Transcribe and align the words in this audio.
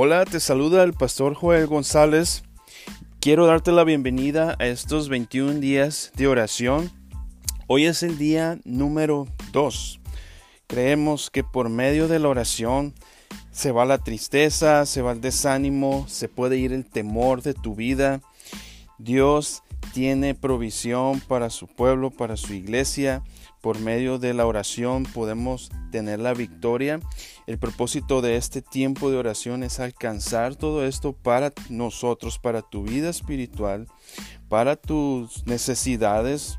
Hola, 0.00 0.24
te 0.24 0.38
saluda 0.38 0.84
el 0.84 0.92
pastor 0.92 1.34
Joel 1.34 1.66
González. 1.66 2.44
Quiero 3.18 3.46
darte 3.46 3.72
la 3.72 3.82
bienvenida 3.82 4.54
a 4.60 4.66
estos 4.66 5.08
21 5.08 5.54
días 5.54 6.12
de 6.14 6.28
oración. 6.28 6.92
Hoy 7.66 7.86
es 7.86 8.04
el 8.04 8.16
día 8.16 8.60
número 8.64 9.26
2. 9.50 9.98
Creemos 10.68 11.30
que 11.30 11.42
por 11.42 11.68
medio 11.68 12.06
de 12.06 12.20
la 12.20 12.28
oración 12.28 12.94
se 13.50 13.72
va 13.72 13.84
la 13.86 13.98
tristeza, 13.98 14.86
se 14.86 15.02
va 15.02 15.10
el 15.10 15.20
desánimo, 15.20 16.06
se 16.06 16.28
puede 16.28 16.58
ir 16.58 16.72
el 16.72 16.84
temor 16.86 17.42
de 17.42 17.54
tu 17.54 17.74
vida. 17.74 18.20
Dios 18.98 19.64
tiene 19.92 20.34
provisión 20.34 21.20
para 21.20 21.50
su 21.50 21.66
pueblo, 21.66 22.10
para 22.10 22.36
su 22.36 22.54
iglesia. 22.54 23.22
Por 23.60 23.80
medio 23.80 24.18
de 24.18 24.34
la 24.34 24.46
oración 24.46 25.02
podemos 25.02 25.70
tener 25.90 26.20
la 26.20 26.32
victoria. 26.32 27.00
El 27.46 27.58
propósito 27.58 28.22
de 28.22 28.36
este 28.36 28.62
tiempo 28.62 29.10
de 29.10 29.16
oración 29.16 29.62
es 29.62 29.80
alcanzar 29.80 30.54
todo 30.54 30.84
esto 30.84 31.12
para 31.12 31.52
nosotros, 31.68 32.38
para 32.38 32.62
tu 32.62 32.84
vida 32.84 33.08
espiritual, 33.08 33.88
para 34.48 34.76
tus 34.76 35.46
necesidades 35.46 36.58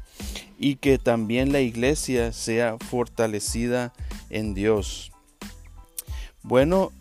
y 0.57 0.75
que 0.75 0.97
también 0.97 1.51
la 1.51 1.61
iglesia 1.61 2.33
sea 2.33 2.77
fortalecida 2.77 3.93
en 4.29 4.53
Dios. 4.53 5.11
Bueno, 6.43 6.91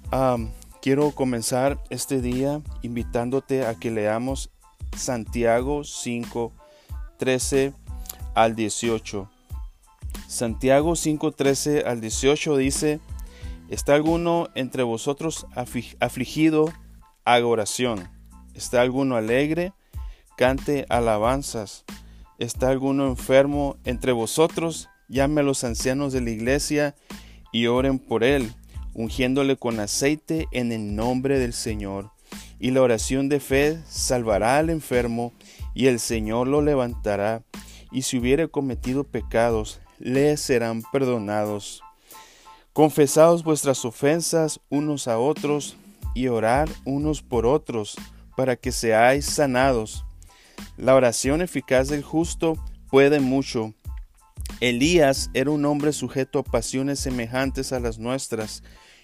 quiero 0.81 1.11
comenzar 1.11 1.83
este 1.91 2.21
día 2.21 2.61
invitándote 2.83 3.67
a 3.67 3.75
que 3.75 3.91
leamos 3.91 4.51
Santiago 4.97 5.85
5, 5.85 6.53
13 7.19 7.73
al 8.35 8.55
18. 8.55 9.31
Santiago 10.27 10.97
5, 10.97 11.33
13 11.33 11.85
al 11.87 12.01
18 12.01 12.57
dice, 12.57 13.01
¿está 13.69 13.95
alguno 13.95 14.49
entre 14.55 14.83
vosotros 14.83 15.47
afligido? 16.01 16.73
Haga 17.25 17.47
oración. 17.47 18.09
¿Está 18.55 18.81
alguno 18.81 19.17
alegre? 19.17 19.73
Cante 20.37 20.87
alabanzas. 20.89 21.85
¿Está 22.39 22.69
alguno 22.69 23.09
enfermo 23.09 23.77
entre 23.85 24.13
vosotros? 24.13 24.89
Llame 25.09 25.41
a 25.41 25.45
los 25.45 25.65
ancianos 25.65 26.13
de 26.13 26.21
la 26.21 26.31
iglesia 26.31 26.95
y 27.53 27.67
oren 27.67 27.99
por 27.99 28.25
él, 28.25 28.53
ungiéndole 28.95 29.57
con 29.57 29.81
aceite 29.81 30.47
en 30.53 30.73
el 30.73 30.95
nombre 30.95 31.39
del 31.39 31.53
Señor 31.53 32.11
y 32.59 32.71
la 32.71 32.83
oración 32.83 33.29
de 33.29 33.41
fe 33.41 33.79
salvará 33.89 34.59
al 34.59 34.71
enfermo, 34.71 35.33
y 35.75 35.87
el 35.87 36.01
Señor 36.01 36.49
lo 36.49 36.63
levantará, 36.63 37.43
y 37.93 38.03
si 38.03 38.19
hubiere 38.19 38.49
cometido 38.49 39.05
pecados, 39.05 39.81
le 39.99 40.37
serán 40.37 40.83
perdonados. 40.93 41.83
Confesaos 42.73 43.45
vuestras 43.45 43.85
ofensas 43.85 44.61
unos 44.69 45.09
a 45.09 45.19
otros, 45.19 45.77
y 46.15 46.29
orad 46.29 46.69
unos 46.85 47.23
por 47.23 47.47
otros, 47.47 47.97
para 48.37 48.57
que 48.57 48.73
seáis 48.73 49.25
sanados. 49.25 50.05
La 50.77 50.95
oración 50.95 51.43
eficaz 51.43 51.89
del 51.89 52.03
justo 52.03 52.55
puede 52.91 53.21
mucho. 53.21 53.75
Elías 54.61 55.31
era 55.35 55.51
un 55.51 55.65
hombre 55.65 55.93
sujeto 55.93 56.41
a 56.41 56.45
pasiones 56.45 56.99
semejantes 56.99 57.73
a 57.73 57.81
las 57.81 57.99
nuestras, 57.99 58.63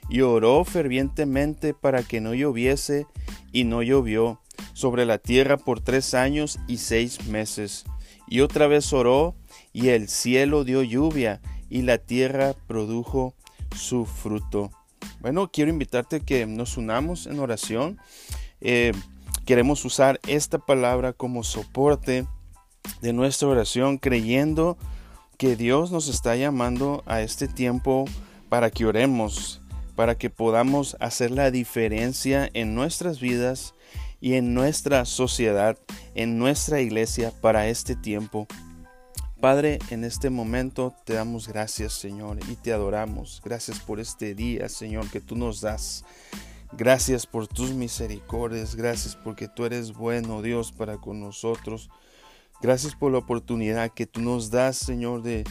y 0.09 0.21
oró 0.21 0.65
fervientemente 0.65 1.73
para 1.75 2.03
que 2.03 2.21
no 2.21 2.35
lloviese, 2.35 3.07
y 3.53 3.65
no 3.65 3.83
llovió 3.83 4.41
sobre 4.75 5.07
la 5.07 5.19
tierra 5.19 5.57
por 5.57 5.81
tres 5.81 6.15
años 6.15 6.59
y 6.67 6.79
seis 6.79 7.27
meses. 7.27 7.85
Y 8.27 8.41
otra 8.41 8.67
vez 8.67 8.93
oró, 8.93 9.35
y 9.73 9.89
el 9.89 10.09
cielo 10.09 10.65
dio 10.65 10.83
lluvia, 10.83 11.41
y 11.71 11.83
la 11.83 11.99
tierra 11.99 12.55
produjo 12.67 13.35
su 13.75 14.07
fruto. 14.07 14.71
Bueno, 15.21 15.51
quiero 15.51 15.71
invitarte 15.71 16.17
a 16.17 16.21
que 16.21 16.47
nos 16.47 16.77
unamos 16.77 17.27
en 17.27 17.39
oración. 17.39 17.99
Eh, 18.61 18.93
queremos 19.47 19.85
usar 19.85 20.21
esta 20.27 20.59
palabra 20.59 21.13
como 21.13 21.45
soporte 21.45 22.27
de 23.01 23.13
nuestra 23.13 23.49
oración, 23.49 23.99
creyendo 23.99 24.77
que 25.37 25.57
Dios 25.57 25.91
nos 25.91 26.09
está 26.09 26.37
llamando 26.37 27.03
a 27.07 27.21
este 27.21 27.49
tiempo 27.49 28.07
para 28.49 28.71
que 28.71 28.87
oremos 28.87 29.61
para 29.95 30.17
que 30.17 30.31
podamos 30.31 30.97
hacer 31.01 31.31
la 31.31 31.51
diferencia 31.51 32.51
en 32.53 32.75
nuestras 32.75 33.21
vidas 33.21 33.75
y 34.21 34.35
en 34.35 34.55
nuestra 34.55 35.05
sociedad, 35.05 35.79
en 36.15 36.39
nuestra 36.39 36.81
iglesia 36.81 37.33
para 37.41 37.69
este 37.69 37.95
tiempo. 37.95 38.47
Padre, 39.41 39.79
en 39.91 40.05
este 40.05 40.31
momento 40.31 40.95
te 41.05 41.15
damos 41.15 41.47
gracias, 41.47 41.93
Señor, 41.93 42.39
y 42.49 42.57
te 42.57 42.73
adoramos. 42.73 43.43
Gracias 43.45 43.79
por 43.79 44.01
este 44.01 44.35
día, 44.35 44.69
Señor, 44.69 45.11
que 45.11 45.21
tú 45.21 45.37
nos 45.37 45.61
das. 45.61 46.05
Gracias 46.73 47.27
por 47.27 47.47
tus 47.47 47.73
misericordias. 47.73 48.75
Gracias 48.75 49.17
porque 49.17 49.47
tú 49.47 49.67
eres 49.67 49.93
bueno, 49.93 50.43
Dios, 50.43 50.73
para 50.73 50.97
con 50.97 51.21
nosotros. 51.21 51.91
Gracias 52.65 52.95
por 52.95 53.13
la 53.13 53.19
oportunidad 53.19 53.91
que 53.91 54.07
tú 54.07 54.23
nos 54.23 54.51
das, 54.51 54.79
Señor, 54.79 55.21
de 55.21 55.45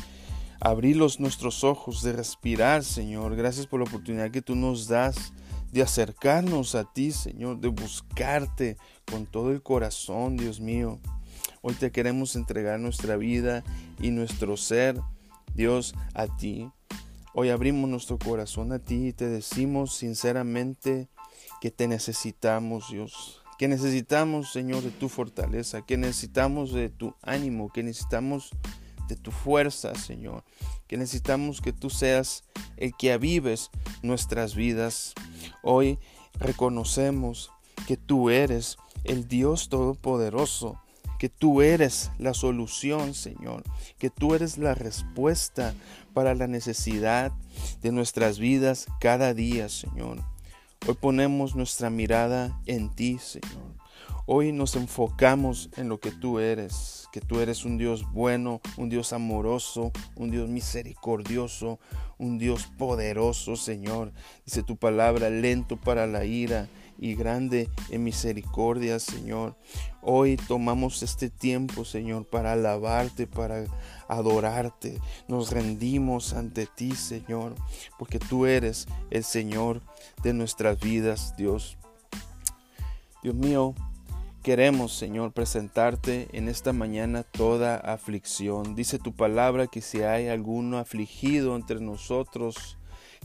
abrir 0.59 0.97
nuestros 0.97 1.63
ojos, 1.63 2.01
de 2.01 2.12
respirar, 2.12 2.84
Señor. 2.84 3.35
Gracias 3.35 3.68
por 3.68 3.79
la 3.79 3.85
oportunidad 3.85 4.31
que 4.31 4.41
tú 4.41 4.56
nos 4.56 4.88
das 4.88 5.31
de 5.72 5.84
acercarnos 5.84 6.74
a 6.74 6.91
ti, 6.91 7.12
Señor, 7.12 7.59
de 7.59 7.68
buscarte 7.68 8.78
con 9.06 9.28
todo 9.28 9.51
el 9.51 9.62
corazón, 9.62 10.38
Dios 10.38 10.59
mío. 10.59 11.00
Hoy 11.62 11.75
te 11.75 11.91
queremos 11.91 12.35
entregar 12.35 12.79
nuestra 12.79 13.16
vida 13.16 13.63
y 14.01 14.09
nuestro 14.09 14.57
ser, 14.57 15.00
Dios, 15.53 15.94
a 16.16 16.25
ti. 16.25 16.72
Hoy 17.35 17.50
abrimos 17.50 17.88
nuestro 17.91 18.18
corazón 18.18 18.72
a 18.72 18.80
ti 18.80 19.09
y 19.09 19.13
te 19.13 19.28
decimos 19.28 19.94
sinceramente 19.94 21.09
que 21.62 21.69
te 21.69 21.88
necesitamos, 21.88 22.90
Dios. 22.90 23.42
Que 23.57 23.67
necesitamos, 23.67 24.51
Señor, 24.51 24.83
de 24.83 24.91
tu 24.91 25.09
fortaleza, 25.09 25.83
que 25.85 25.97
necesitamos 25.97 26.73
de 26.73 26.89
tu 26.89 27.15
ánimo, 27.21 27.71
que 27.71 27.83
necesitamos 27.83 28.49
de 29.07 29.15
tu 29.15 29.31
fuerza, 29.31 29.95
Señor. 29.95 30.43
Que 30.87 30.97
necesitamos 30.97 31.61
que 31.61 31.73
tú 31.73 31.89
seas 31.89 32.43
el 32.77 32.93
que 32.97 33.11
avives 33.11 33.69
nuestras 34.01 34.55
vidas. 34.55 35.13
Hoy 35.61 35.99
reconocemos 36.39 37.51
que 37.87 37.97
tú 37.97 38.29
eres 38.29 38.77
el 39.03 39.27
Dios 39.27 39.69
Todopoderoso, 39.69 40.79
que 41.19 41.29
tú 41.29 41.61
eres 41.61 42.11
la 42.17 42.33
solución, 42.33 43.13
Señor, 43.13 43.63
que 43.97 44.09
tú 44.09 44.35
eres 44.35 44.57
la 44.57 44.75
respuesta 44.75 45.73
para 46.13 46.35
la 46.35 46.47
necesidad 46.47 47.31
de 47.81 47.91
nuestras 47.91 48.39
vidas 48.39 48.87
cada 48.99 49.33
día, 49.33 49.69
Señor. 49.69 50.32
Hoy 50.85 50.95
ponemos 50.95 51.55
nuestra 51.55 51.89
mirada 51.89 52.59
en 52.66 52.94
ti, 52.94 53.17
Señor. 53.17 53.73
Hoy 54.25 54.51
nos 54.51 54.75
enfocamos 54.75 55.69
en 55.77 55.88
lo 55.88 56.01
que 56.01 56.11
tú 56.11 56.39
eres, 56.39 57.07
que 57.13 57.21
tú 57.21 57.39
eres 57.39 57.63
un 57.63 57.77
Dios 57.77 58.03
bueno, 58.11 58.59
un 58.75 58.89
Dios 58.89 59.13
amoroso, 59.13 59.94
un 60.17 60.29
Dios 60.29 60.49
misericordioso, 60.49 61.79
un 62.17 62.38
Dios 62.38 62.67
poderoso, 62.77 63.55
Señor. 63.55 64.11
Dice 64.45 64.61
tu 64.61 64.75
palabra, 64.75 65.29
lento 65.29 65.77
para 65.77 66.05
la 66.05 66.25
ira 66.25 66.67
y 66.97 67.15
grande 67.15 67.69
en 67.89 68.03
misericordia, 68.03 68.99
Señor. 68.99 69.55
Hoy 70.01 70.37
tomamos 70.37 71.03
este 71.03 71.29
tiempo, 71.29 71.85
Señor, 71.85 72.25
para 72.25 72.53
alabarte, 72.53 73.27
para 73.27 73.65
adorarte. 74.07 74.99
Nos 75.27 75.51
rendimos 75.51 76.33
ante 76.33 76.67
ti, 76.67 76.95
Señor, 76.95 77.55
porque 77.97 78.19
tú 78.19 78.45
eres 78.45 78.87
el 79.09 79.23
Señor 79.23 79.81
de 80.23 80.33
nuestras 80.33 80.79
vidas, 80.79 81.35
Dios. 81.37 81.77
Dios 83.21 83.35
mío, 83.35 83.73
Queremos, 84.43 84.91
Señor, 84.91 85.31
presentarte 85.31 86.27
en 86.33 86.49
esta 86.49 86.73
mañana 86.73 87.23
toda 87.23 87.77
aflicción. 87.77 88.75
Dice 88.75 89.00
tu 89.00 89.15
palabra 89.15 89.68
que 89.68 89.79
si 89.79 90.01
hay 90.01 90.27
alguno 90.27 90.79
afligido 90.79 91.56
entre 91.56 91.79
nosotros, 91.79 92.77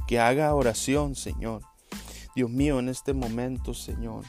que 0.07 0.21
haga 0.21 0.55
oración, 0.55 1.17
Señor. 1.17 1.63
Dios 2.39 2.51
mío, 2.51 2.79
en 2.79 2.89
este 2.89 3.15
momento, 3.15 3.75
Señor, 3.75 4.25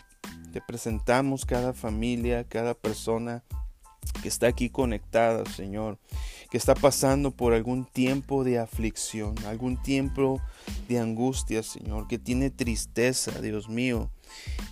te 0.52 0.62
presentamos 0.62 1.46
cada 1.46 1.74
familia, 1.74 2.44
cada 2.44 2.74
persona 2.74 3.44
que 4.24 4.28
está 4.30 4.48
aquí 4.48 4.72
conectada, 4.72 5.46
Señor, 5.46 6.00
que 6.50 6.58
está 6.58 6.74
pasando 6.74 7.30
por 7.30 7.54
algún 7.54 7.86
tiempo 7.86 8.44
de 8.44 8.58
aflicción, 8.58 9.36
algún 9.46 9.80
tiempo 9.84 10.42
de 10.88 10.98
angustia, 10.98 11.62
Señor, 11.62 12.08
que 12.08 12.18
tiene 12.18 12.50
tristeza, 12.50 13.44
Dios 13.44 13.70
mío 13.70 14.10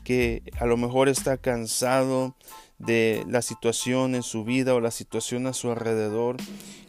que 0.03 0.41
a 0.59 0.65
lo 0.65 0.77
mejor 0.77 1.07
está 1.07 1.37
cansado 1.37 2.35
de 2.79 3.23
la 3.27 3.43
situación 3.43 4.15
en 4.15 4.23
su 4.23 4.43
vida 4.45 4.73
o 4.73 4.79
la 4.79 4.91
situación 4.91 5.47
a 5.47 5.53
su 5.53 5.69
alrededor, 5.71 6.37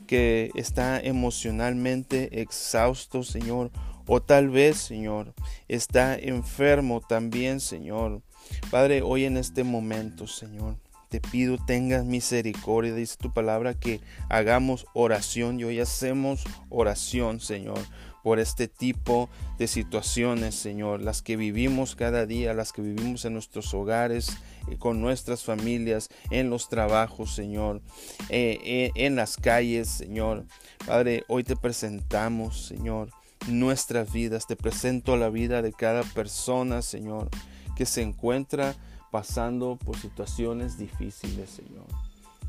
que 0.06 0.50
está 0.54 0.98
emocionalmente 0.98 2.40
exhausto, 2.40 3.22
Señor, 3.22 3.70
o 4.08 4.20
tal 4.20 4.48
vez, 4.48 4.78
Señor, 4.78 5.34
está 5.68 6.16
enfermo 6.16 7.00
también, 7.06 7.60
Señor. 7.60 8.22
Padre, 8.70 9.02
hoy 9.02 9.26
en 9.26 9.36
este 9.36 9.62
momento, 9.62 10.26
Señor, 10.26 10.76
te 11.10 11.20
pido 11.20 11.58
tengas 11.64 12.04
misericordia. 12.04 12.94
Dice 12.94 13.16
tu 13.18 13.32
palabra 13.32 13.74
que 13.74 14.00
hagamos 14.28 14.86
oración 14.94 15.60
y 15.60 15.64
hoy 15.64 15.80
hacemos 15.80 16.44
oración, 16.70 17.40
Señor, 17.40 17.78
por 18.22 18.38
este 18.38 18.66
tipo 18.66 19.28
de 19.58 19.68
situaciones, 19.68 20.54
Señor, 20.54 21.02
las 21.02 21.22
que 21.22 21.36
vivimos 21.36 21.94
cada 21.94 22.26
día, 22.26 22.54
las 22.54 22.72
que 22.72 22.82
vivimos 22.82 23.24
en 23.24 23.34
nuestros 23.34 23.72
hogares, 23.74 24.38
eh, 24.70 24.76
con 24.78 25.00
nuestras 25.00 25.44
familias, 25.44 26.08
en 26.30 26.50
los 26.50 26.68
trabajos, 26.68 27.34
Señor, 27.34 27.82
eh, 28.28 28.58
eh, 28.64 28.90
en 28.94 29.16
las 29.16 29.36
calles, 29.36 29.88
Señor. 29.88 30.46
Padre, 30.86 31.24
hoy 31.28 31.44
te 31.44 31.56
presentamos, 31.56 32.66
Señor, 32.66 33.10
nuestras 33.46 34.12
vidas. 34.12 34.46
Te 34.46 34.56
presento 34.56 35.16
la 35.16 35.30
vida 35.30 35.62
de 35.62 35.72
cada 35.72 36.02
persona, 36.02 36.82
Señor, 36.82 37.28
que 37.76 37.86
se 37.86 38.02
encuentra 38.02 38.74
pasando 39.10 39.76
por 39.76 39.96
situaciones 39.96 40.78
difíciles, 40.78 41.50
Señor. 41.50 41.86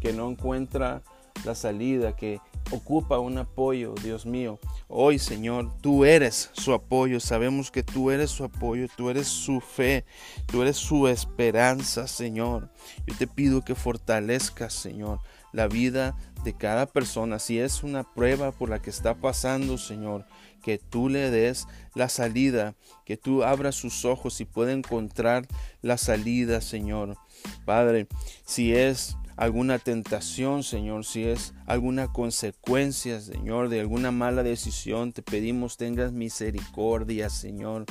Que 0.02 0.14
no 0.14 0.30
encuentra 0.30 1.02
la 1.46 1.56
salida, 1.56 2.16
que 2.16 2.40
ocupa 2.72 3.20
un 3.20 3.38
apoyo, 3.38 3.94
Dios 4.04 4.26
mío. 4.26 4.60
Hoy, 4.88 5.20
Señor, 5.20 5.72
tú 5.82 6.06
eres 6.06 6.50
su 6.54 6.74
apoyo. 6.74 7.20
Sabemos 7.20 7.72
que 7.72 7.84
tú 7.84 8.12
eres 8.12 8.32
su 8.32 8.44
apoyo, 8.44 8.88
tú 8.96 9.10
eres 9.10 9.28
su 9.28 9.62
fe, 9.62 10.06
tú 10.48 10.62
eres 10.62 10.78
su 10.78 11.08
esperanza, 11.08 12.08
Señor. 12.08 12.70
Yo 13.08 13.16
te 13.16 13.28
pido 13.28 13.64
que 13.64 13.76
fortalezcas, 13.76 14.74
Señor, 14.74 15.20
la 15.54 15.68
vida 15.68 16.16
de 16.44 16.54
cada 16.54 16.86
persona. 16.86 17.40
Si 17.40 17.60
es 17.60 17.84
una 17.84 18.04
prueba 18.04 18.52
por 18.52 18.70
la 18.70 18.82
que 18.82 18.90
está 18.90 19.16
pasando, 19.16 19.78
Señor, 19.78 20.26
que 20.64 20.78
tú 20.78 21.10
le 21.10 21.32
des 21.32 21.68
la 21.96 22.10
salida, 22.10 22.76
que 23.06 23.18
tú 23.18 23.44
abras 23.44 23.76
sus 23.76 24.06
ojos 24.06 24.40
y 24.42 24.46
pueda 24.46 24.72
encontrar 24.72 25.48
la 25.82 25.98
salida, 25.98 26.62
Señor. 26.62 27.18
Padre, 27.66 28.08
si 28.46 28.74
es 28.74 29.16
alguna 29.40 29.80
tentación, 29.80 30.64
Señor, 30.64 31.06
si 31.06 31.24
es 31.24 31.54
alguna 31.66 32.12
consecuencia, 32.12 33.22
Señor, 33.22 33.70
de 33.70 33.80
alguna 33.80 34.12
mala 34.12 34.44
decisión, 34.44 35.14
te 35.14 35.22
pedimos 35.22 35.78
tengas 35.78 36.12
misericordia, 36.12 37.30
Señor. 37.30 37.86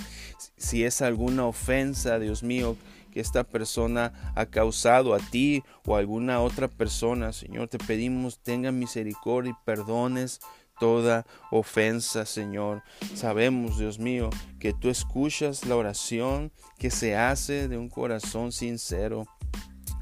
Si 0.59 0.85
es 0.85 1.01
alguna 1.01 1.47
ofensa, 1.47 2.19
Dios 2.19 2.43
mío, 2.43 2.77
que 3.11 3.21
esta 3.21 3.45
persona 3.45 4.33
ha 4.35 4.47
causado 4.47 5.15
a 5.15 5.19
ti 5.19 5.63
o 5.85 5.97
a 5.97 5.99
alguna 5.99 6.41
otra 6.41 6.69
persona, 6.69 7.33
Señor, 7.33 7.69
te 7.69 7.79
pedimos 7.79 8.39
tengas 8.41 8.73
misericordia 8.73 9.53
y 9.53 9.65
perdones 9.65 10.41
toda 10.79 11.27
ofensa, 11.51 12.25
Señor. 12.25 12.83
Sabemos, 13.15 13.79
Dios 13.79 13.99
mío, 13.99 14.31
que 14.59 14.73
tú 14.73 14.91
escuchas 14.91 15.67
la 15.67 15.77
oración 15.77 16.53
que 16.79 16.91
se 16.91 17.17
hace 17.17 17.69
de 17.69 17.77
un 17.77 17.89
corazón 17.89 18.53
sincero. 18.53 19.27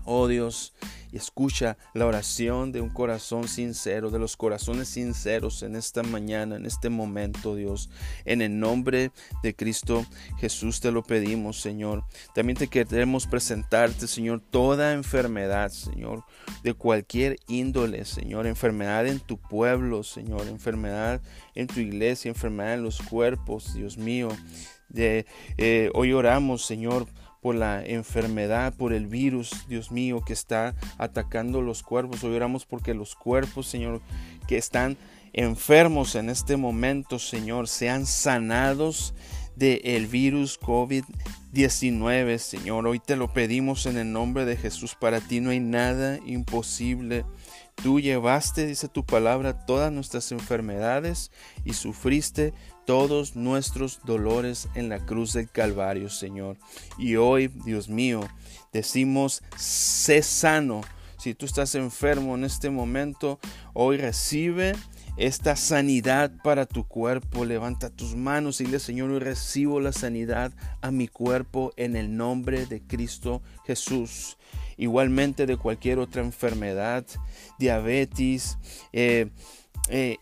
Oh 0.05 0.29
Dios, 0.29 0.75
escucha 1.17 1.77
la 1.95 2.07
oración 2.07 2.73
de 2.73 2.81
un 2.81 2.91
corazón 2.91 3.49
sincero, 3.49 4.11
de 4.11 4.19
los 4.19 4.37
corazones 4.37 4.89
sinceros 4.89 5.63
en 5.63 5.77
esta 5.77 6.03
mañana, 6.03 6.57
en 6.57 6.67
este 6.67 6.89
momento, 6.89 7.55
Dios. 7.55 7.91
En 8.25 8.43
el 8.43 8.59
nombre 8.59 9.11
de 9.43 9.55
Cristo 9.55 10.07
Jesús 10.39 10.81
te 10.81 10.93
lo 10.93 11.03
pedimos, 11.03 11.61
Señor. 11.61 12.05
También 12.35 12.57
te 12.57 12.69
queremos 12.69 13.27
presentarte, 13.27 14.07
Señor, 14.07 14.41
toda 14.51 14.93
enfermedad, 14.93 15.71
Señor, 15.71 16.25
de 16.63 16.75
cualquier 16.75 17.37
índole, 17.49 18.05
Señor. 18.05 18.47
Enfermedad 18.47 19.07
en 19.07 19.21
tu 19.21 19.39
pueblo, 19.39 20.03
Señor. 20.03 20.47
Enfermedad 20.47 21.21
en 21.55 21.67
tu 21.67 21.81
iglesia, 21.81 22.29
enfermedad 22.29 22.75
en 22.75 22.83
los 22.83 23.01
cuerpos, 23.03 23.75
Dios 23.75 23.99
mío. 23.99 24.29
De, 24.89 25.27
eh, 25.59 25.91
hoy 25.95 26.13
oramos, 26.13 26.65
Señor 26.65 27.07
por 27.47 27.55
la 27.55 27.87
enfermedad, 27.87 28.75
por 28.75 28.93
el 28.93 29.07
virus, 29.07 29.69
Dios 29.69 29.93
mío, 29.93 30.21
que 30.27 30.33
está 30.33 30.75
atacando 30.99 31.63
los 31.63 31.85
cuerpos. 31.85 32.25
Hoy 32.25 32.35
oramos 32.35 32.67
porque 32.67 32.93
los 32.93 33.15
cuerpos, 33.15 33.69
Señor, 33.69 34.01
que 34.49 34.59
están 34.59 34.97
enfermos 35.33 36.17
en 36.17 36.29
este 36.29 36.57
momento, 36.57 37.21
Señor, 37.21 37.69
sean 37.69 38.05
sanados 38.05 39.15
del 39.55 39.81
el 39.85 40.09
virus 40.09 40.59
COVID-19, 40.59 42.39
Señor. 42.39 42.85
Hoy 42.85 42.99
te 42.99 43.15
lo 43.15 43.33
pedimos 43.33 43.87
en 43.87 43.97
el 43.97 44.11
nombre 44.11 44.45
de 44.45 44.57
Jesús. 44.57 44.97
Para 44.97 45.21
ti 45.21 45.39
no 45.39 45.51
hay 45.51 45.61
nada 45.61 46.19
imposible. 46.27 47.25
Tú 47.77 48.01
llevaste, 48.01 48.67
dice 48.67 48.89
tu 48.89 49.07
palabra, 49.07 49.67
todas 49.67 49.93
nuestras 49.93 50.33
enfermedades 50.33 51.31
y 51.65 51.75
sufriste 51.75 52.55
todos 52.87 53.37
nuestros 53.37 54.01
dolores 54.05 54.69
en 54.75 54.89
la 54.89 55.05
cruz 55.05 55.33
del 55.33 55.51
Calvario, 55.51 56.09
Señor. 56.09 56.57
Y 56.97 57.17
hoy, 57.17 57.49
Dios 57.49 57.89
mío, 57.89 58.21
decimos, 58.73 59.43
sé 59.57 60.23
sano. 60.23 60.81
Si 61.19 61.35
tú 61.35 61.47
estás 61.47 61.75
enfermo 61.75 62.37
en 62.37 62.45
este 62.45 62.71
momento, 62.71 63.41
hoy 63.75 63.97
recibe 63.97 64.75
esta 65.17 65.57
sanidad 65.57 66.31
para 66.45 66.67
tu 66.67 66.87
cuerpo. 66.87 67.45
Levanta 67.45 67.91
tus 67.91 68.15
manos 68.15 68.61
y 68.61 68.65
dile, 68.65 68.79
Señor, 68.79 69.11
hoy 69.11 69.19
recibo 69.19 69.81
la 69.81 69.93
sanidad 69.93 70.53
a 70.81 70.91
mi 70.91 71.09
cuerpo 71.09 71.73
en 71.77 71.97
el 71.97 72.17
nombre 72.17 72.67
de 72.67 72.81
Cristo 72.83 73.43
Jesús. 73.67 74.37
Igualmente 74.77 75.47
de 75.47 75.57
cualquier 75.57 75.99
otra 75.99 76.23
enfermedad, 76.23 77.05
diabetes, 77.59 78.59
eh, 78.93 79.31
eh, 79.89 80.19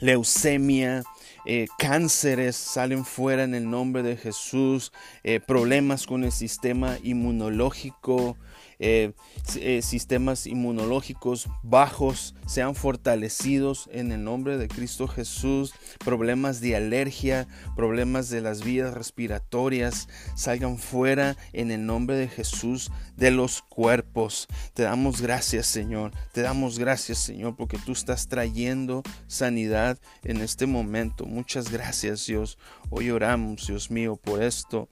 leucemia, 0.00 1.02
eh, 1.44 1.66
cánceres 1.78 2.56
salen 2.56 3.04
fuera 3.04 3.44
en 3.44 3.54
el 3.54 3.68
nombre 3.68 4.02
de 4.02 4.16
Jesús, 4.16 4.92
eh, 5.24 5.40
problemas 5.40 6.06
con 6.06 6.24
el 6.24 6.32
sistema 6.32 6.98
inmunológico, 7.02 8.36
eh, 8.84 9.12
eh, 9.60 9.80
sistemas 9.80 10.48
inmunológicos 10.48 11.48
bajos 11.62 12.34
sean 12.46 12.74
fortalecidos 12.74 13.88
en 13.92 14.10
el 14.10 14.24
nombre 14.24 14.58
de 14.58 14.66
Cristo 14.66 15.06
Jesús, 15.06 15.72
problemas 16.04 16.60
de 16.60 16.74
alergia, 16.74 17.46
problemas 17.76 18.28
de 18.28 18.40
las 18.40 18.64
vías 18.64 18.92
respiratorias 18.92 20.08
salgan 20.34 20.78
fuera 20.78 21.36
en 21.52 21.70
el 21.70 21.86
nombre 21.86 22.16
de 22.16 22.26
Jesús 22.26 22.90
de 23.16 23.30
los 23.30 23.62
cuerpos. 23.62 24.48
Te 24.74 24.82
damos 24.82 25.20
gracias 25.20 25.68
Señor, 25.68 26.10
te 26.32 26.42
damos 26.42 26.80
gracias 26.80 27.18
Señor 27.18 27.54
porque 27.54 27.78
tú 27.78 27.92
estás 27.92 28.26
trayendo 28.26 29.04
sanidad 29.28 29.96
en 30.24 30.40
este 30.40 30.66
momento. 30.66 31.24
Muchas 31.24 31.70
gracias 31.70 32.26
Dios. 32.26 32.58
Hoy 32.90 33.10
oramos 33.10 33.68
Dios 33.68 33.92
mío 33.92 34.16
por 34.16 34.42
esto. 34.42 34.88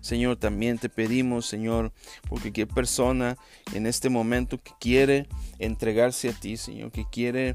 Señor, 0.00 0.36
también 0.36 0.78
te 0.78 0.88
pedimos, 0.88 1.46
Señor, 1.46 1.92
porque 2.28 2.50
cualquier 2.50 2.68
persona 2.68 3.36
en 3.74 3.86
este 3.86 4.08
momento 4.08 4.58
que 4.58 4.72
quiere 4.80 5.26
entregarse 5.58 6.30
a 6.30 6.32
ti, 6.32 6.56
Señor, 6.56 6.90
que 6.90 7.04
quiere 7.10 7.54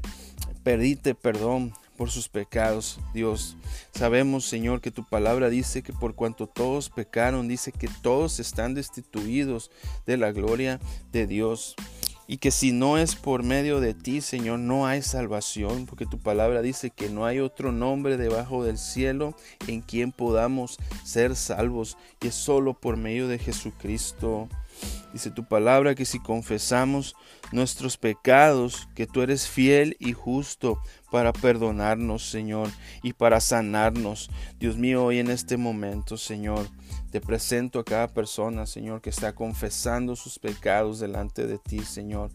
pedirte 0.62 1.14
perdón 1.14 1.72
por 1.96 2.10
sus 2.10 2.28
pecados, 2.28 3.00
Dios. 3.14 3.56
Sabemos, 3.92 4.44
Señor, 4.44 4.80
que 4.80 4.90
tu 4.90 5.04
palabra 5.04 5.48
dice 5.48 5.82
que 5.82 5.92
por 5.92 6.14
cuanto 6.14 6.46
todos 6.46 6.90
pecaron, 6.90 7.48
dice 7.48 7.72
que 7.72 7.88
todos 8.02 8.38
están 8.38 8.74
destituidos 8.74 9.70
de 10.06 10.16
la 10.16 10.32
gloria 10.32 10.78
de 11.12 11.26
Dios 11.26 11.74
y 12.28 12.38
que 12.38 12.50
si 12.50 12.72
no 12.72 12.98
es 12.98 13.14
por 13.14 13.42
medio 13.42 13.80
de 13.80 13.94
ti, 13.94 14.20
Señor, 14.20 14.58
no 14.58 14.86
hay 14.86 15.02
salvación, 15.02 15.86
porque 15.86 16.06
tu 16.06 16.18
palabra 16.18 16.62
dice 16.62 16.90
que 16.90 17.08
no 17.08 17.24
hay 17.24 17.40
otro 17.40 17.72
nombre 17.72 18.16
debajo 18.16 18.64
del 18.64 18.78
cielo 18.78 19.34
en 19.66 19.80
quien 19.80 20.12
podamos 20.12 20.78
ser 21.04 21.36
salvos, 21.36 21.96
y 22.20 22.28
es 22.28 22.34
solo 22.34 22.74
por 22.74 22.96
medio 22.96 23.28
de 23.28 23.38
Jesucristo. 23.38 24.48
Dice 25.12 25.30
tu 25.30 25.44
palabra 25.44 25.94
que 25.94 26.04
si 26.04 26.18
confesamos 26.18 27.14
nuestros 27.50 27.96
pecados, 27.96 28.88
que 28.94 29.06
tú 29.06 29.22
eres 29.22 29.48
fiel 29.48 29.96
y 29.98 30.12
justo 30.12 30.78
para 31.10 31.32
perdonarnos, 31.32 32.28
Señor, 32.28 32.68
y 33.02 33.14
para 33.14 33.40
sanarnos. 33.40 34.30
Dios 34.58 34.76
mío, 34.76 35.04
hoy 35.04 35.18
en 35.18 35.30
este 35.30 35.56
momento, 35.56 36.18
Señor, 36.18 36.68
te 37.16 37.22
presento 37.22 37.78
a 37.78 37.84
cada 37.86 38.08
persona, 38.08 38.66
Señor, 38.66 39.00
que 39.00 39.08
está 39.08 39.34
confesando 39.34 40.16
sus 40.16 40.38
pecados 40.38 41.00
delante 41.00 41.46
de 41.46 41.56
ti, 41.56 41.78
Señor. 41.78 42.30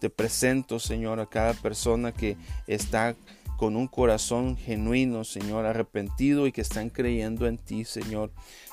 Te 0.00 0.10
presento, 0.10 0.80
Señor, 0.80 1.20
a 1.20 1.26
cada 1.26 1.54
persona 1.54 2.10
que 2.10 2.36
está 2.66 3.14
con 3.56 3.76
un 3.76 3.86
corazón 3.86 4.56
genuino, 4.56 5.22
Señor, 5.22 5.64
arrepentido 5.64 6.48
y 6.48 6.50
que 6.50 6.60
están 6.60 6.90
creyendo 6.90 7.46
en 7.46 7.56
ti, 7.56 7.84
Señor. 7.84 8.32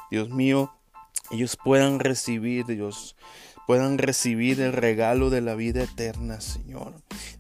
Dios 0.09 0.27
mío, 0.31 0.73
ellos 1.29 1.55
puedan 1.63 1.99
recibir, 1.99 2.65
Dios, 2.65 3.15
puedan 3.67 3.97
recibir 3.97 4.61
el 4.61 4.73
regalo 4.73 5.29
de 5.29 5.41
la 5.41 5.55
vida 5.55 5.83
eterna, 5.83 6.41
Señor. 6.41 6.93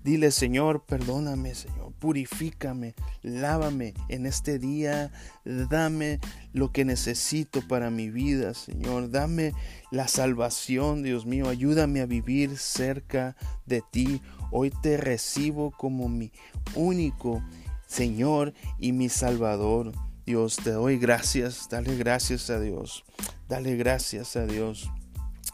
Dile, 0.03 0.31
Señor, 0.31 0.85
perdóname, 0.85 1.55
Señor, 1.55 1.93
purifícame, 1.99 2.95
lávame 3.21 3.93
en 4.09 4.25
este 4.25 4.59
día, 4.59 5.11
dame 5.45 6.19
lo 6.51 6.71
que 6.71 6.85
necesito 6.85 7.61
para 7.67 7.89
mi 7.89 8.09
vida, 8.09 8.53
Señor, 8.53 9.09
dame 9.11 9.53
la 9.91 10.07
salvación, 10.07 11.03
Dios 11.03 11.25
mío, 11.25 11.49
ayúdame 11.49 12.01
a 12.01 12.05
vivir 12.05 12.57
cerca 12.57 13.35
de 13.65 13.81
ti. 13.91 14.21
Hoy 14.51 14.71
te 14.81 14.97
recibo 14.97 15.71
como 15.71 16.09
mi 16.09 16.31
único 16.75 17.41
Señor 17.87 18.53
y 18.79 18.91
mi 18.91 19.09
Salvador. 19.09 19.91
Dios, 20.25 20.55
te 20.55 20.71
doy 20.71 20.97
gracias, 20.97 21.67
dale 21.69 21.95
gracias 21.97 22.49
a 22.49 22.59
Dios, 22.59 23.03
dale 23.49 23.75
gracias 23.75 24.35
a 24.35 24.45
Dios. 24.45 24.89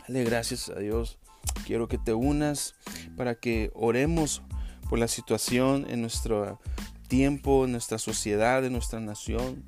Dale 0.09 0.23
gracias 0.23 0.69
a 0.69 0.79
Dios. 0.79 1.19
Quiero 1.67 1.87
que 1.87 1.99
te 1.99 2.15
unas 2.15 2.73
para 3.15 3.35
que 3.35 3.69
oremos 3.75 4.41
por 4.89 4.97
la 4.97 5.07
situación 5.07 5.85
en 5.87 6.01
nuestra 6.01 6.57
tiempo, 7.07 7.65
en 7.65 7.73
nuestra 7.73 7.99
sociedad, 7.99 8.65
en 8.65 8.73
nuestra 8.73 8.99
nación. 8.99 9.63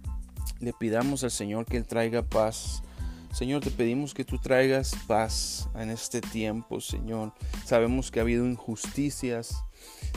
Le 0.59 0.73
pidamos 0.73 1.23
al 1.23 1.29
Señor 1.29 1.67
que 1.67 1.77
Él 1.77 1.85
traiga 1.85 2.23
paz. 2.23 2.81
Señor, 3.31 3.61
te 3.61 3.69
pedimos 3.69 4.15
que 4.15 4.25
tú 4.25 4.39
traigas 4.39 4.95
paz 5.05 5.69
en 5.75 5.91
este 5.91 6.21
tiempo, 6.21 6.81
Señor. 6.81 7.35
Sabemos 7.63 8.09
que 8.09 8.17
ha 8.17 8.23
habido 8.23 8.47
injusticias, 8.47 9.63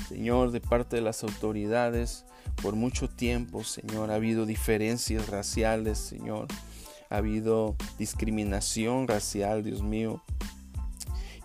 Señor, 0.09 0.52
de 0.52 0.62
parte 0.62 0.97
de 0.97 1.02
las 1.02 1.23
autoridades. 1.23 2.25
Por 2.62 2.76
mucho 2.76 3.11
tiempo, 3.11 3.62
Señor, 3.62 4.11
ha 4.11 4.14
habido 4.14 4.47
diferencias 4.47 5.28
raciales, 5.28 5.99
Señor. 5.99 6.49
Ha 7.14 7.18
habido 7.18 7.76
discriminación 7.97 9.06
racial, 9.06 9.62
Dios 9.62 9.85
mío. 9.85 10.21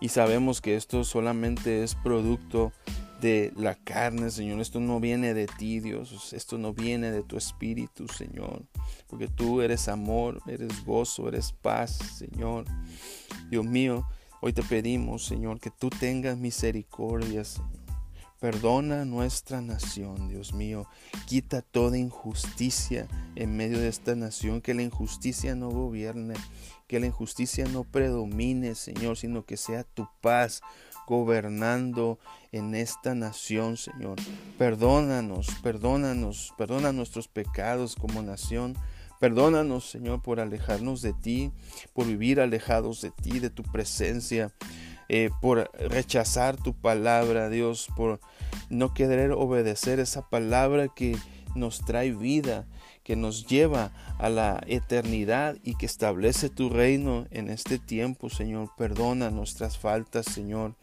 Y 0.01 0.09
sabemos 0.09 0.61
que 0.61 0.75
esto 0.75 1.03
solamente 1.03 1.83
es 1.83 1.93
producto 1.93 2.73
de 3.21 3.53
la 3.55 3.75
carne, 3.75 4.31
Señor. 4.31 4.61
Esto 4.61 4.79
no 4.79 4.99
viene 4.99 5.35
de 5.35 5.45
ti, 5.45 5.79
Dios. 5.79 6.33
Esto 6.33 6.57
no 6.57 6.73
viene 6.73 7.11
de 7.11 7.21
tu 7.21 7.37
espíritu, 7.37 8.07
Señor. 8.07 8.65
Porque 9.07 9.27
tú 9.27 9.61
eres 9.61 9.89
amor, 9.89 10.41
eres 10.47 10.83
gozo, 10.85 11.27
eres 11.27 11.51
paz, 11.51 11.99
Señor. 12.17 12.65
Dios 13.51 13.63
mío, 13.63 14.07
hoy 14.41 14.53
te 14.53 14.63
pedimos, 14.63 15.23
Señor, 15.23 15.59
que 15.59 15.69
tú 15.69 15.91
tengas 15.91 16.35
misericordia, 16.35 17.43
Señor. 17.43 17.78
Perdona 18.39 19.03
nuestra 19.03 19.59
nación, 19.59 20.29
Dios 20.29 20.53
mío. 20.53 20.87
Quita 21.27 21.61
toda 21.61 21.97
injusticia 21.97 23.07
en 23.35 23.57
medio 23.57 23.79
de 23.79 23.89
esta 23.89 24.15
nación. 24.15 24.61
Que 24.61 24.73
la 24.73 24.81
injusticia 24.81 25.55
no 25.55 25.69
gobierne. 25.69 26.35
Que 26.87 27.01
la 27.01 27.07
injusticia 27.07 27.65
no 27.65 27.83
predomine, 27.83 28.75
Señor, 28.75 29.17
sino 29.17 29.45
que 29.45 29.57
sea 29.57 29.83
tu 29.83 30.07
paz 30.21 30.61
gobernando 31.05 32.17
en 32.53 32.75
esta 32.75 33.13
nación, 33.13 33.75
Señor. 33.75 34.17
Perdónanos, 34.57 35.47
perdónanos, 35.61 36.53
perdona 36.57 36.93
nuestros 36.93 37.27
pecados 37.27 37.95
como 37.95 38.21
nación. 38.21 38.77
Perdónanos, 39.19 39.89
Señor, 39.89 40.21
por 40.21 40.39
alejarnos 40.39 41.01
de 41.01 41.11
ti, 41.11 41.51
por 41.93 42.05
vivir 42.05 42.39
alejados 42.39 43.01
de 43.01 43.11
ti, 43.11 43.39
de 43.39 43.49
tu 43.49 43.63
presencia. 43.63 44.53
Eh, 45.09 45.31
por 45.41 45.71
rechazar 45.73 46.55
tu 46.55 46.73
palabra, 46.73 47.49
Dios, 47.49 47.87
por 47.95 48.19
no 48.69 48.93
querer 48.93 49.31
obedecer 49.31 49.99
esa 49.99 50.29
palabra 50.29 50.87
que 50.87 51.17
nos 51.55 51.79
trae 51.83 52.11
vida, 52.11 52.67
que 53.03 53.15
nos 53.15 53.47
lleva 53.47 53.91
a 54.19 54.29
la 54.29 54.61
eternidad 54.67 55.57
y 55.63 55.75
que 55.75 55.87
establece 55.87 56.49
tu 56.49 56.69
reino 56.69 57.25
en 57.31 57.49
este 57.49 57.79
tiempo, 57.79 58.29
Señor. 58.29 58.69
Perdona 58.77 59.31
nuestras 59.31 59.79
faltas, 59.79 60.27
Señor. 60.27 60.75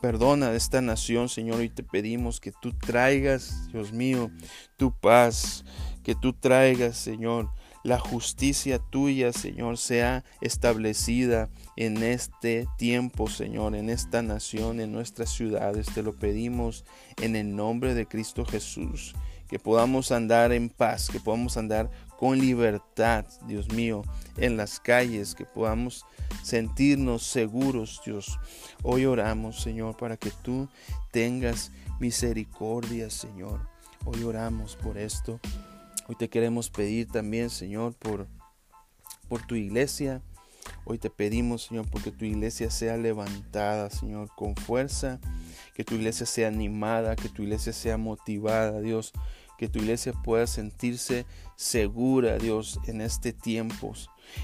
Perdona 0.00 0.52
esta 0.52 0.80
nación, 0.80 1.28
Señor, 1.28 1.62
y 1.64 1.68
te 1.68 1.82
pedimos 1.82 2.38
que 2.38 2.52
tú 2.52 2.72
traigas, 2.74 3.68
Dios 3.72 3.92
mío, 3.92 4.30
tu 4.76 4.92
paz, 4.92 5.64
que 6.04 6.14
tú 6.14 6.32
traigas, 6.32 6.96
Señor, 6.96 7.50
la 7.84 7.98
justicia 7.98 8.78
tuya, 8.78 9.32
Señor, 9.32 9.76
sea 9.76 10.24
establecida 10.40 11.50
en 11.76 12.02
este 12.02 12.66
tiempo, 12.78 13.28
Señor, 13.28 13.76
en 13.76 13.90
esta 13.90 14.22
nación, 14.22 14.80
en 14.80 14.90
nuestras 14.90 15.30
ciudades. 15.30 15.86
Te 15.94 16.02
lo 16.02 16.14
pedimos 16.14 16.84
en 17.20 17.36
el 17.36 17.54
nombre 17.54 17.94
de 17.94 18.06
Cristo 18.06 18.46
Jesús. 18.46 19.14
Que 19.48 19.58
podamos 19.58 20.12
andar 20.12 20.52
en 20.52 20.70
paz, 20.70 21.10
que 21.10 21.20
podamos 21.20 21.58
andar 21.58 21.90
con 22.18 22.38
libertad, 22.38 23.26
Dios 23.46 23.70
mío, 23.70 24.02
en 24.38 24.56
las 24.56 24.80
calles, 24.80 25.34
que 25.34 25.44
podamos 25.44 26.06
sentirnos 26.42 27.22
seguros, 27.24 28.00
Dios. 28.06 28.40
Hoy 28.82 29.04
oramos, 29.04 29.60
Señor, 29.60 29.98
para 29.98 30.16
que 30.16 30.30
tú 30.42 30.70
tengas 31.10 31.70
misericordia, 32.00 33.10
Señor. 33.10 33.68
Hoy 34.06 34.22
oramos 34.24 34.74
por 34.76 34.96
esto 34.96 35.38
Hoy 36.06 36.16
te 36.16 36.28
queremos 36.28 36.68
pedir 36.68 37.08
también, 37.08 37.48
Señor, 37.48 37.94
por, 37.94 38.26
por 39.26 39.46
tu 39.46 39.54
iglesia. 39.54 40.20
Hoy 40.84 40.98
te 40.98 41.08
pedimos, 41.08 41.62
Señor, 41.62 41.88
porque 41.90 42.10
tu 42.10 42.26
iglesia 42.26 42.70
sea 42.70 42.98
levantada, 42.98 43.88
Señor, 43.88 44.28
con 44.36 44.54
fuerza, 44.54 45.18
que 45.74 45.82
tu 45.82 45.94
iglesia 45.94 46.26
sea 46.26 46.48
animada, 46.48 47.16
que 47.16 47.30
tu 47.30 47.42
iglesia 47.42 47.72
sea 47.72 47.96
motivada, 47.96 48.82
Dios, 48.82 49.12
que 49.56 49.66
tu 49.66 49.78
iglesia 49.78 50.12
pueda 50.12 50.46
sentirse 50.46 51.24
segura, 51.56 52.36
Dios, 52.36 52.80
en 52.86 53.00
este 53.00 53.32
tiempo. 53.32 53.94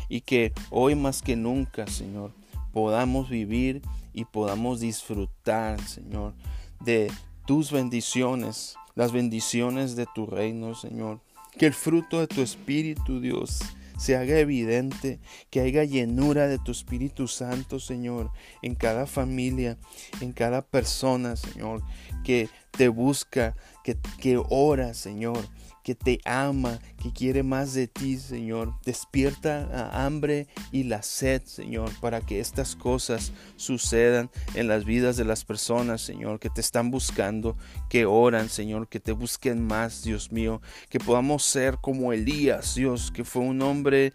Y 0.09 0.23
que 0.23 0.55
hoy 0.71 0.95
más 0.95 1.21
que 1.21 1.37
nunca, 1.37 1.87
Señor, 1.87 2.33
podamos 2.73 3.29
vivir 3.29 3.83
y 4.15 4.25
podamos 4.25 4.81
disfrutar, 4.81 5.79
Señor, 5.83 6.33
de 6.81 7.13
tus 7.47 7.71
bendiciones, 7.71 8.77
las 8.95 9.13
bendiciones 9.13 9.95
de 9.95 10.07
tu 10.15 10.25
reino, 10.25 10.75
Señor. 10.75 11.21
Que 11.59 11.67
el 11.67 11.75
fruto 11.75 12.21
de 12.21 12.27
tu 12.27 12.43
Espíritu, 12.43 13.21
Dios, 13.21 13.61
se 13.99 14.17
haga 14.17 14.39
evidente, 14.39 15.21
que 15.51 15.61
haya 15.61 15.85
llenura 15.85 16.47
de 16.47 16.59
tu 16.59 16.73
Espíritu 16.73 17.29
Santo, 17.29 17.79
Señor, 17.79 18.31
en 18.63 18.75
cada 18.75 19.07
familia, 19.07 19.77
en 20.23 20.33
cada 20.33 20.63
persona, 20.63 21.37
Señor, 21.37 21.83
que 22.25 22.49
te 22.71 22.89
busca, 22.89 23.55
que, 23.85 23.99
que 24.19 24.41
ora, 24.49 24.95
Señor, 24.95 25.39
que 25.83 25.95
te 25.95 26.21
ama, 26.25 26.79
que 27.03 27.13
quiere 27.13 27.43
más 27.43 27.75
de 27.75 27.87
ti, 27.87 28.19
Señor. 28.19 28.75
Despierta 28.85 29.67
la 29.67 30.05
hambre 30.05 30.49
y 30.73 30.85
la 30.85 31.03
sed, 31.03 31.43
Señor, 31.45 31.91
para 32.01 32.21
que 32.21 32.41
estas 32.41 32.77
cosas 32.77 33.33
sucedan 33.57 34.31
en 34.55 34.69
las 34.69 34.85
vidas 34.85 35.17
de 35.17 35.25
las 35.25 35.45
personas, 35.45 36.01
Señor, 36.01 36.39
que 36.41 36.51
te 36.51 36.61
están 36.61 36.91
buscando, 36.91 37.57
que 37.89 38.07
oran, 38.07 38.49
Señor, 38.49 38.89
que 38.89 39.01
te 39.01 39.13
busquen 39.13 39.67
más, 39.67 40.03
Dios 40.03 40.33
mío, 40.33 40.61
que 40.89 41.01
podamos 41.01 41.45
ser 41.45 41.79
como 41.81 42.13
Elías, 42.13 42.75
Dios, 42.75 43.11
que 43.11 43.25
fue 43.25 43.43
un 43.43 43.63
hombre 43.63 44.13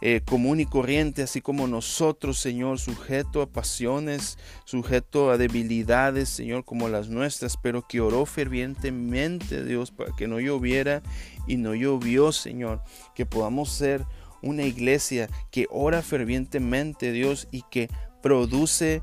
eh, 0.00 0.20
común 0.24 0.60
y 0.60 0.66
corriente, 0.66 1.22
así 1.22 1.40
como 1.40 1.66
nosotros, 1.66 2.38
Señor, 2.38 2.78
sujeto 2.78 3.42
a 3.42 3.46
pasiones, 3.46 4.38
sujeto 4.64 5.30
a 5.30 5.38
debilidades, 5.38 6.28
Señor, 6.28 6.64
como 6.64 6.88
las 6.88 7.08
nuestras, 7.08 7.56
pero 7.56 7.86
que 7.86 8.00
oró 8.00 8.26
fervientemente, 8.26 9.64
Dios, 9.64 9.90
para 9.90 10.14
que 10.16 10.28
no 10.28 10.40
lloviera 10.40 11.02
y 11.46 11.56
no 11.56 11.74
llovió, 11.74 12.32
Señor, 12.32 12.82
que 13.14 13.26
podamos 13.26 13.70
ser 13.70 14.04
una 14.42 14.64
iglesia 14.64 15.28
que 15.50 15.66
ora 15.70 16.02
fervientemente, 16.02 17.12
Dios, 17.12 17.48
y 17.50 17.62
que 17.70 17.88
produce 18.22 19.02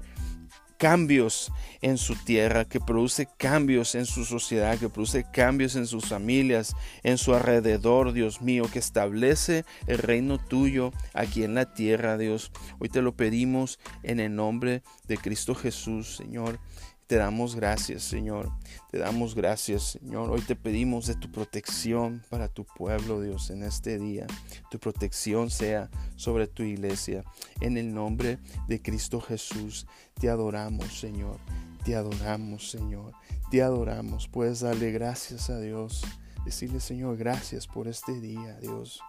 cambios 0.84 1.50
en 1.82 1.98
su 1.98 2.14
tierra, 2.14 2.66
que 2.66 2.82
produce 2.82 3.30
cambios 3.38 3.96
en 3.96 4.06
su 4.06 4.26
sociedad, 4.26 4.78
que 4.78 4.90
produce 4.90 5.24
cambios 5.32 5.78
en 5.78 5.88
sus 5.88 6.08
familias, 6.08 6.76
en 7.04 7.18
su 7.18 7.34
alrededor, 7.34 8.12
Dios 8.12 8.42
mío, 8.42 8.66
que 8.70 8.80
establece 8.80 9.64
el 9.88 10.00
reino 10.00 10.40
tuyo 10.40 10.92
aquí 11.14 11.46
en 11.46 11.56
la 11.56 11.74
tierra, 11.74 12.18
Dios. 12.18 12.52
Hoy 12.80 12.90
te 12.90 13.02
lo 13.02 13.16
pedimos 13.16 13.80
en 14.04 14.20
el 14.20 14.36
nombre 14.36 14.84
de 15.08 15.18
Cristo 15.18 15.56
Jesús, 15.56 16.18
Señor. 16.18 16.60
Te 17.14 17.20
damos 17.20 17.56
gracias, 17.56 18.02
Señor. 18.02 18.52
Te 18.90 18.98
damos 18.98 19.36
gracias, 19.36 20.00
Señor. 20.00 20.32
Hoy 20.32 20.42
te 20.42 20.56
pedimos 20.56 21.06
de 21.06 21.14
tu 21.14 21.32
protección 21.32 22.24
para 22.32 22.48
tu 22.48 22.66
pueblo, 22.66 23.22
Dios, 23.22 23.52
en 23.52 23.62
este 23.62 24.00
día. 24.00 24.26
Tu 24.72 24.80
protección 24.80 25.52
sea 25.52 25.92
sobre 26.16 26.48
tu 26.48 26.64
iglesia. 26.64 27.24
En 27.62 27.78
el 27.78 27.94
nombre 27.94 28.40
de 28.68 28.82
Cristo 28.82 29.22
Jesús, 29.22 29.86
te 30.20 30.28
adoramos, 30.28 31.00
Señor. 31.00 31.38
Te 31.86 31.96
adoramos, 31.96 32.72
Señor. 32.72 33.14
Te 33.52 33.62
adoramos. 33.62 34.28
Puedes 34.28 34.62
darle 34.62 34.92
gracias 34.92 35.52
a 35.52 35.60
Dios. 35.60 36.02
Decirle, 36.46 36.80
Señor, 36.80 37.16
gracias 37.18 37.68
por 37.68 37.88
este 37.88 38.20
día, 38.20 38.58
Dios. 38.60 39.02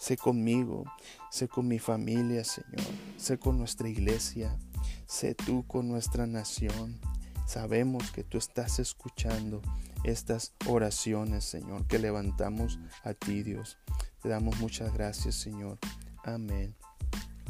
Sé 0.00 0.16
conmigo, 0.16 0.84
sé 1.30 1.48
con 1.48 1.68
mi 1.68 1.80
familia, 1.80 2.44
Señor. 2.44 2.86
Sé 3.18 3.38
con 3.38 3.58
nuestra 3.58 3.90
iglesia. 3.90 4.56
Sé 5.04 5.34
tú 5.34 5.66
con 5.66 5.86
nuestra 5.86 6.26
nación. 6.26 6.98
Sabemos 7.46 8.10
que 8.10 8.24
tú 8.24 8.38
estás 8.38 8.78
escuchando 8.78 9.62
estas 10.04 10.52
oraciones, 10.66 11.44
Señor, 11.44 11.86
que 11.86 11.98
levantamos 11.98 12.78
a 13.04 13.14
ti, 13.14 13.42
Dios. 13.42 13.78
Te 14.22 14.28
damos 14.28 14.58
muchas 14.58 14.92
gracias, 14.92 15.36
Señor. 15.36 15.78
Amén 16.24 16.74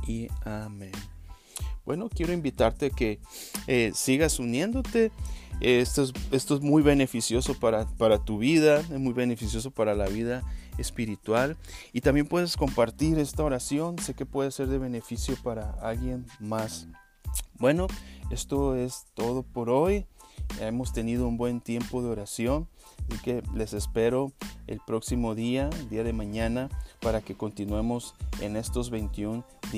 y 0.06 0.28
amén. 0.44 0.92
Bueno, 1.84 2.08
quiero 2.08 2.32
invitarte 2.32 2.86
a 2.86 2.90
que 2.90 3.20
eh, 3.66 3.92
sigas 3.94 4.38
uniéndote. 4.38 5.12
Esto 5.60 6.02
es, 6.02 6.12
esto 6.32 6.56
es 6.56 6.60
muy 6.60 6.82
beneficioso 6.82 7.58
para, 7.58 7.86
para 7.86 8.18
tu 8.18 8.38
vida, 8.38 8.80
es 8.80 9.00
muy 9.00 9.14
beneficioso 9.14 9.70
para 9.70 9.94
la 9.94 10.06
vida 10.06 10.42
espiritual. 10.76 11.56
Y 11.92 12.00
también 12.00 12.26
puedes 12.26 12.56
compartir 12.56 13.18
esta 13.18 13.44
oración. 13.44 13.98
Sé 13.98 14.14
que 14.14 14.26
puede 14.26 14.50
ser 14.50 14.66
de 14.66 14.78
beneficio 14.78 15.36
para 15.42 15.70
alguien 15.80 16.26
más. 16.40 16.88
Bueno, 17.58 17.86
esto 18.30 18.76
es 18.76 19.06
todo 19.14 19.42
por 19.42 19.70
hoy. 19.70 20.06
Hemos 20.60 20.92
tenido 20.92 21.26
un 21.26 21.36
buen 21.36 21.60
tiempo 21.60 22.02
de 22.02 22.08
oración. 22.08 22.68
Así 23.08 23.20
que 23.22 23.42
les 23.54 23.72
espero 23.72 24.32
el 24.66 24.80
próximo 24.86 25.34
día, 25.34 25.70
día 25.90 26.02
de 26.02 26.12
mañana, 26.12 26.68
para 27.00 27.20
que 27.20 27.36
continuemos 27.36 28.14
en 28.40 28.56
estos 28.56 28.90
21 28.90 29.44
días. 29.44 29.74